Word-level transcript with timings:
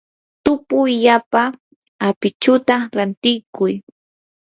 tupuyllapa 0.43 1.43
apichuta 2.07 2.75
rantikuy. 2.95 3.73